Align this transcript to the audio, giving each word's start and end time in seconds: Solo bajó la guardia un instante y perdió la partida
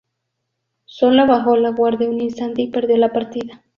Solo 0.87 1.27
bajó 1.27 1.57
la 1.57 1.69
guardia 1.69 2.09
un 2.09 2.21
instante 2.21 2.63
y 2.63 2.71
perdió 2.71 2.97
la 2.97 3.13
partida 3.13 3.61